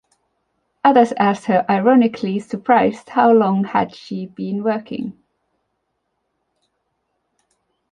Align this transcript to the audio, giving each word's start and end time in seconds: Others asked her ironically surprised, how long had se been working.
Others 0.83 1.13
asked 1.19 1.45
her 1.45 1.63
ironically 1.69 2.39
surprised, 2.39 3.09
how 3.11 3.31
long 3.31 3.65
had 3.65 3.93
se 3.93 4.25
been 4.25 4.63
working. 4.63 5.15